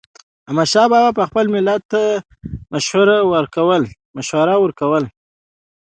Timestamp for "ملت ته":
1.55-2.03